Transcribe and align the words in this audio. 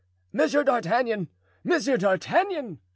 "Monsieur 0.33 0.63
d'Artagnan! 0.63 1.27
Monsieur 1.63 1.95
d'Artagnan!" 1.95 2.79